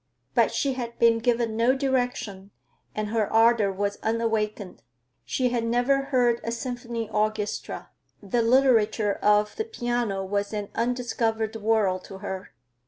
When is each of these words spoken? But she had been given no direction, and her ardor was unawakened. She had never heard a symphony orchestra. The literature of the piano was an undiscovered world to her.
But 0.33 0.51
she 0.51 0.73
had 0.73 0.97
been 0.97 1.19
given 1.19 1.55
no 1.55 1.75
direction, 1.75 2.49
and 2.95 3.09
her 3.09 3.31
ardor 3.31 3.71
was 3.71 3.99
unawakened. 4.01 4.81
She 5.25 5.49
had 5.49 5.63
never 5.63 6.05
heard 6.05 6.41
a 6.43 6.51
symphony 6.51 7.07
orchestra. 7.07 7.91
The 8.19 8.41
literature 8.41 9.13
of 9.21 9.55
the 9.57 9.63
piano 9.63 10.25
was 10.25 10.53
an 10.53 10.69
undiscovered 10.73 11.55
world 11.57 12.03
to 12.05 12.17
her. 12.17 12.49